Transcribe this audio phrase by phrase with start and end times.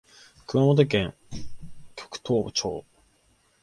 [0.47, 1.13] 熊本県
[1.95, 2.85] 玉東町